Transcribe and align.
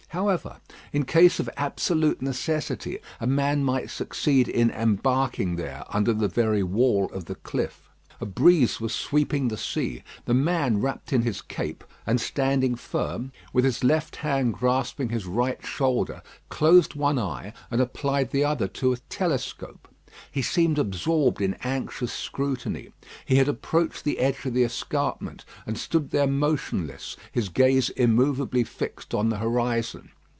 However, 0.13 0.57
in 0.91 1.05
case 1.05 1.39
of 1.39 1.49
absolute 1.55 2.21
necessity, 2.21 2.99
a 3.21 3.25
man 3.27 3.63
might 3.63 3.89
succeed 3.89 4.49
in 4.49 4.69
embarking 4.69 5.55
there, 5.55 5.85
under 5.93 6.11
the 6.11 6.27
very 6.27 6.61
wall 6.63 7.09
of 7.13 7.25
the 7.27 7.35
cliff. 7.35 7.87
A 8.19 8.25
breeze 8.25 8.81
was 8.81 8.93
sweeping 8.93 9.47
the 9.47 9.55
sea. 9.55 10.03
The 10.25 10.33
man 10.33 10.81
wrapped 10.81 11.13
in 11.13 11.21
his 11.21 11.41
cape 11.41 11.85
and 12.05 12.19
standing 12.19 12.75
firm, 12.75 13.31
with 13.53 13.63
his 13.63 13.85
left 13.85 14.17
hand 14.17 14.53
grasping 14.53 15.07
his 15.07 15.25
right 15.25 15.65
shoulder, 15.65 16.21
closed 16.49 16.93
one 16.93 17.17
eye, 17.17 17.53
and 17.71 17.79
applied 17.79 18.31
the 18.31 18.43
other 18.43 18.67
to 18.67 18.91
a 18.91 18.97
telescope. 19.07 19.87
He 20.29 20.41
seemed 20.41 20.77
absorbed 20.77 21.41
in 21.41 21.53
anxious 21.63 22.11
scrutiny. 22.11 22.89
He 23.25 23.35
had 23.37 23.47
approached 23.47 24.03
the 24.03 24.19
edge 24.19 24.45
of 24.45 24.53
the 24.53 24.65
escarpment, 24.65 25.45
and 25.65 25.77
stood 25.77 26.09
there 26.11 26.27
motionless, 26.27 27.15
his 27.31 27.47
gaze 27.47 27.89
immovably 27.91 28.65
fixed 28.65 29.13
on 29.13 29.29
the 29.29 29.37
horizon. 29.37 30.11